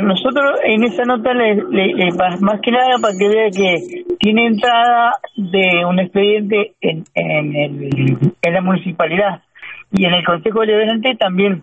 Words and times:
Nosotros 0.00 0.58
en 0.64 0.84
esa 0.84 1.04
nota, 1.04 1.34
le, 1.34 2.12
más 2.40 2.60
que 2.62 2.70
nada 2.70 2.96
para 2.98 3.14
que 3.18 3.28
vea 3.28 3.50
que 3.50 4.04
tiene 4.18 4.46
entrada 4.46 5.12
de 5.36 5.84
un 5.84 5.98
expediente 5.98 6.72
en, 6.80 7.04
en, 7.14 7.54
el, 7.54 8.32
en 8.40 8.54
la 8.54 8.60
municipalidad 8.62 9.42
y 9.90 10.06
en 10.06 10.14
el 10.14 10.24
Consejo 10.24 10.60
Deliberante 10.60 11.14
también 11.16 11.62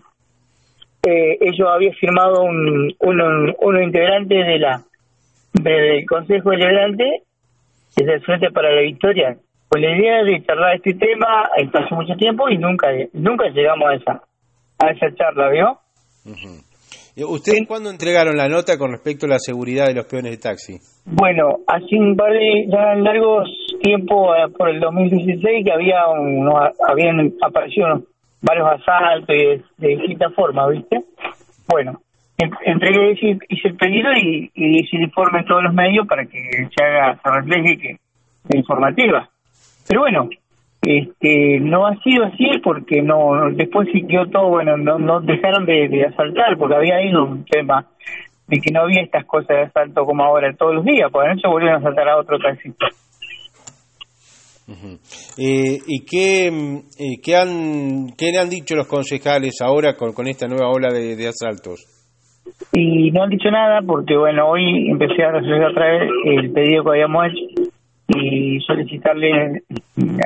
eh, 1.02 1.38
ellos 1.40 1.68
habían 1.68 1.94
firmado 1.94 2.42
un, 2.42 2.94
uno, 3.00 3.82
integrante 3.82 4.34
de 4.36 4.58
la 4.60 4.84
del 5.54 6.06
Consejo 6.06 6.50
Deliberante 6.50 7.24
es 7.96 8.06
el 8.06 8.20
Frente 8.20 8.52
para 8.52 8.70
la 8.70 8.82
Victoria 8.82 9.36
con 9.66 9.82
la 9.82 9.90
idea 9.90 10.22
de 10.22 10.44
charlar 10.46 10.76
este 10.76 10.94
tema 10.94 11.50
pasó 11.72 11.96
mucho 11.96 12.14
tiempo 12.14 12.48
y 12.48 12.58
nunca 12.58 12.90
nunca 13.12 13.48
llegamos 13.48 13.88
a 13.88 13.94
esa 13.94 14.22
a 14.78 14.90
esa 14.92 15.12
charla 15.16 15.48
¿vio? 15.48 15.80
¿Ustedes 17.16 17.66
cuándo 17.66 17.90
entregaron 17.90 18.36
la 18.36 18.48
nota 18.48 18.78
con 18.78 18.92
respecto 18.92 19.26
a 19.26 19.30
la 19.30 19.38
seguridad 19.38 19.86
de 19.86 19.94
los 19.94 20.06
peones 20.06 20.32
de 20.32 20.38
taxi? 20.38 20.78
Bueno, 21.04 21.58
hace 21.66 21.96
un 21.96 22.16
par 22.16 22.32
de 22.32 22.66
ya 22.68 22.94
largos 22.94 23.48
tiempo, 23.82 24.34
eh, 24.34 24.48
por 24.56 24.68
el 24.68 24.80
2016, 24.80 25.64
que 25.64 25.72
había 25.72 26.02
habían 26.88 27.32
aparecido 27.42 28.02
varios 28.42 28.68
asaltos 28.68 29.34
y 29.34 29.62
de, 29.78 29.88
distintas 29.88 30.34
formas, 30.34 30.70
¿viste? 30.70 31.00
Bueno, 31.68 32.00
entregué, 32.64 33.12
hice 33.12 33.68
el 33.68 33.76
pedido 33.76 34.12
y, 34.14 34.50
hice 34.54 34.96
el 34.96 35.02
informe 35.04 35.40
en 35.40 35.44
todos 35.46 35.62
los 35.62 35.74
medios 35.74 36.06
para 36.06 36.24
que 36.24 36.38
se 36.74 36.84
haga, 36.84 37.20
se 37.22 37.30
refleje 37.30 37.78
que 37.78 37.96
la 38.48 38.58
informativa. 38.58 39.28
Pero 39.88 40.00
bueno, 40.00 40.28
este 40.82 41.60
no 41.60 41.86
ha 41.86 41.94
sido 42.02 42.24
así 42.24 42.58
porque 42.62 43.02
no 43.02 43.50
después 43.52 43.88
quedó 44.08 44.26
todo 44.30 44.48
bueno 44.48 44.76
no, 44.78 44.98
no 44.98 45.20
dejaron 45.20 45.66
de, 45.66 46.06
asaltar 46.06 46.56
porque 46.58 46.74
había 46.74 47.04
ido 47.04 47.24
un 47.24 47.44
tema 47.44 47.86
de 48.48 48.60
que 48.60 48.72
no 48.72 48.82
había 48.82 49.02
estas 49.02 49.26
cosas 49.26 49.48
de 49.48 49.62
asalto 49.64 50.04
como 50.04 50.24
ahora 50.24 50.54
todos 50.56 50.76
los 50.76 50.84
días 50.84 51.10
por 51.12 51.30
eso 51.30 51.50
volvieron 51.50 51.76
a 51.76 51.78
asaltar 51.80 52.08
a 52.08 52.18
otro 52.18 52.38
taxista. 52.38 52.86
Eh, 55.36 55.78
¿Y 55.86 56.04
qué, 56.04 56.46
eh, 56.46 57.18
qué, 57.24 57.34
han, 57.34 58.14
qué 58.16 58.30
le 58.30 58.38
han 58.38 58.48
dicho 58.48 58.76
los 58.76 58.86
concejales 58.86 59.60
ahora 59.60 59.96
con, 59.96 60.12
con 60.12 60.28
esta 60.28 60.46
nueva 60.46 60.70
ola 60.70 60.92
de, 60.92 61.16
de, 61.16 61.26
asaltos? 61.26 61.80
Y 62.72 63.10
no 63.10 63.24
han 63.24 63.30
dicho 63.30 63.50
nada 63.50 63.80
porque, 63.84 64.16
bueno, 64.16 64.48
hoy 64.48 64.90
empecé 64.90 65.24
a 65.24 65.32
recibir 65.32 65.64
otra 65.64 65.90
vez 65.90 66.10
el 66.24 66.52
pedido 66.52 66.84
que 66.84 66.90
habíamos 66.90 67.26
hecho 67.26 67.69
y 68.16 68.60
solicitarle 68.60 69.62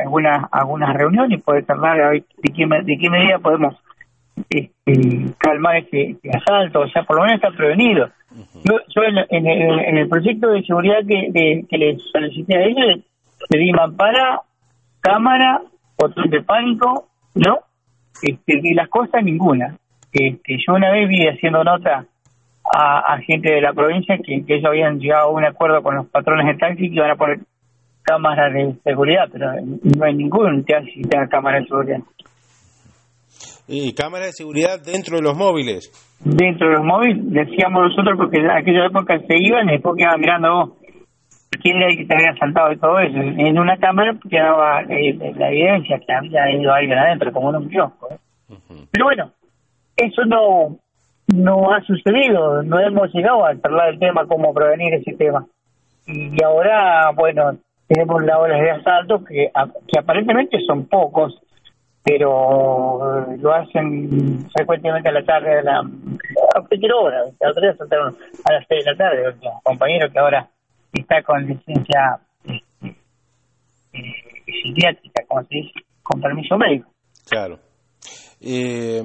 algunas 0.02 0.46
algunas 0.50 0.94
reuniones 0.94 1.42
poder 1.42 1.64
tardar 1.64 2.00
a 2.00 2.10
ver 2.10 2.24
de 2.42 2.52
qué, 2.52 2.66
de 2.66 2.98
qué 2.98 3.10
medida 3.10 3.38
podemos 3.38 3.74
este, 4.48 5.34
calmar 5.38 5.76
este, 5.76 6.10
este, 6.10 6.30
asalto, 6.36 6.80
o 6.80 6.88
sea, 6.88 7.04
por 7.04 7.16
lo 7.16 7.22
menos 7.22 7.36
estar 7.36 7.54
prevenido. 7.54 8.08
Yo, 8.64 9.02
en, 9.30 9.96
el, 9.96 10.08
proyecto 10.08 10.48
de 10.48 10.62
seguridad 10.64 10.98
que, 11.06 11.28
de, 11.30 11.64
que 11.68 11.78
le 11.78 11.96
solicité 12.12 12.56
a 12.56 12.64
ellos, 12.64 13.04
pedí 13.48 13.70
mampara, 13.70 14.40
cámara, 15.00 15.62
botón 15.96 16.30
de 16.30 16.42
pánico, 16.42 17.08
¿no? 17.34 17.60
Este, 18.22 18.60
y 18.62 18.74
las 18.74 18.88
cosas 18.88 19.22
ninguna. 19.22 19.76
Este, 20.12 20.56
yo 20.66 20.74
una 20.74 20.90
vez 20.90 21.08
vi 21.08 21.28
haciendo 21.28 21.62
nota 21.62 22.06
a, 22.72 23.18
gente 23.18 23.52
de 23.52 23.60
la 23.60 23.72
provincia 23.72 24.18
que, 24.18 24.44
que 24.44 24.54
ellos 24.54 24.66
habían 24.66 24.98
llegado 24.98 25.28
a 25.28 25.32
un 25.32 25.44
acuerdo 25.44 25.82
con 25.82 25.94
los 25.94 26.06
patrones 26.06 26.46
de 26.46 26.54
taxi 26.54 26.88
que 26.88 26.96
iban 26.96 27.10
a 27.10 27.16
poner 27.16 27.40
cámaras 28.04 28.52
de 28.52 28.74
seguridad, 28.84 29.24
pero 29.32 29.52
no 29.62 30.04
hay 30.04 30.14
ningún 30.14 30.64
que 30.64 30.74
tenga 31.08 31.26
cámara 31.28 31.60
de 31.60 31.66
seguridad. 31.66 31.98
¿Y 33.66 33.94
cámaras 33.94 34.28
de 34.28 34.32
seguridad 34.32 34.78
dentro 34.84 35.16
de 35.16 35.22
los 35.22 35.36
móviles? 35.36 35.90
Dentro 36.20 36.68
de 36.68 36.74
los 36.74 36.84
móviles, 36.84 37.18
decíamos 37.30 37.88
nosotros, 37.88 38.14
porque 38.16 38.38
en 38.38 38.50
aquella 38.50 38.86
época 38.86 39.18
se 39.18 39.36
iban 39.38 39.68
y 39.68 39.72
después 39.72 39.96
quedaban 39.96 40.20
mirando 40.20 40.52
vos 40.52 40.70
quién 41.62 41.76
era 41.76 41.88
el 41.88 41.96
que 41.96 42.04
te 42.04 42.14
había 42.14 42.36
saltado 42.36 42.72
y 42.72 42.78
todo 42.78 42.98
eso. 42.98 43.16
En 43.16 43.58
una 43.58 43.76
cámara 43.78 44.14
quedaba 44.28 44.82
eh, 44.82 45.14
la 45.36 45.48
evidencia 45.48 45.98
que 45.98 46.12
había 46.12 46.50
ido 46.50 46.72
alguien 46.72 46.98
adentro, 46.98 47.32
como 47.32 47.50
en 47.50 47.56
un 47.56 47.68
kiosco. 47.68 48.08
¿eh? 48.10 48.18
Pero 48.90 49.04
bueno, 49.04 49.32
eso 49.96 50.24
no 50.26 50.76
no 51.34 51.72
ha 51.72 51.80
sucedido, 51.80 52.62
no 52.62 52.78
hemos 52.80 53.12
llegado 53.14 53.46
a 53.46 53.50
hablar 53.50 53.90
del 53.90 53.98
tema, 53.98 54.26
cómo 54.26 54.52
prevenir 54.52 54.92
ese 54.94 55.16
tema. 55.16 55.46
Y 56.06 56.42
ahora, 56.44 57.10
bueno, 57.16 57.56
tenemos 57.86 58.24
las 58.24 58.38
olas 58.38 58.60
de 58.60 58.70
asalto 58.70 59.24
que, 59.24 59.50
que 59.86 59.98
aparentemente 59.98 60.58
son 60.66 60.86
pocos, 60.86 61.34
pero 62.02 63.26
lo 63.36 63.54
hacen 63.54 64.46
frecuentemente 64.54 65.08
a 65.08 65.12
la 65.12 65.24
tarde, 65.24 65.58
a, 65.58 65.62
la, 65.62 65.78
a 65.80 66.60
cualquier 66.66 66.92
hora. 66.92 67.24
La 67.40 67.50
otra 67.50 67.68
vez 67.68 67.76
saltaron 67.78 68.14
a 68.44 68.52
las 68.52 68.64
6 68.68 68.84
de 68.84 68.90
la 68.92 68.96
tarde, 68.96 69.22
los 69.24 69.62
compañeros 69.62 70.12
que 70.12 70.18
ahora 70.18 70.48
está 70.92 71.22
con 71.22 71.46
licencia 71.46 72.20
este, 72.44 72.96
eh, 73.92 74.62
psiquiátrica, 74.62 75.24
como 75.26 75.42
se 75.42 75.54
dice, 75.56 75.80
con 76.02 76.20
permiso 76.20 76.56
médico. 76.56 76.90
Claro. 77.28 77.58
Eh, 78.40 79.02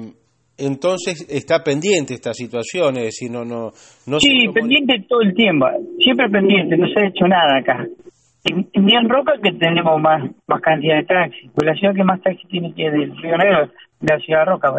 entonces 0.58 1.26
está 1.30 1.64
pendiente 1.64 2.14
esta 2.14 2.34
situación, 2.34 2.98
es 2.98 3.04
decir, 3.04 3.30
no... 3.30 3.44
no, 3.44 3.70
no 4.06 4.20
sí, 4.20 4.46
pendiente 4.52 5.06
todo 5.08 5.22
el 5.22 5.34
tiempo, 5.34 5.66
siempre 5.98 6.28
pendiente, 6.28 6.76
no 6.76 6.86
se 6.88 7.00
ha 7.00 7.08
hecho 7.08 7.26
nada 7.26 7.58
acá. 7.58 7.86
En, 8.44 8.68
Bien 8.72 9.08
Roca 9.08 9.34
que 9.42 9.52
tenemos 9.52 10.00
más 10.00 10.30
más 10.46 10.60
cantidad 10.60 10.96
de 10.96 11.04
taxis, 11.04 11.50
pues 11.54 11.66
la 11.66 11.74
ciudad 11.74 11.94
que 11.94 12.04
más 12.04 12.20
taxis 12.22 12.48
tiene 12.48 12.74
que 12.74 12.86
es 12.86 12.92
del 12.92 13.16
Río 13.16 13.36
Negro, 13.36 13.70
la 14.00 14.18
ciudad 14.18 14.40
de 14.40 14.44
Roca, 14.46 14.70